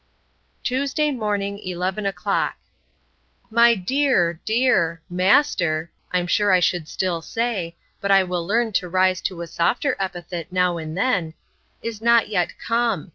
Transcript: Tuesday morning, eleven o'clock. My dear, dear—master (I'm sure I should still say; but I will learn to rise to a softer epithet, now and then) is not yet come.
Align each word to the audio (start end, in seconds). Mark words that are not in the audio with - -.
Tuesday 0.63 1.11
morning, 1.11 1.59
eleven 1.59 2.07
o'clock. 2.07 2.55
My 3.51 3.75
dear, 3.75 4.41
dear—master 4.45 5.91
(I'm 6.11 6.25
sure 6.25 6.51
I 6.51 6.59
should 6.59 6.87
still 6.87 7.21
say; 7.21 7.75
but 7.99 8.09
I 8.09 8.23
will 8.23 8.43
learn 8.43 8.71
to 8.73 8.89
rise 8.89 9.21
to 9.21 9.41
a 9.43 9.45
softer 9.45 9.95
epithet, 9.99 10.51
now 10.51 10.79
and 10.79 10.97
then) 10.97 11.35
is 11.83 12.01
not 12.01 12.29
yet 12.29 12.57
come. 12.57 13.09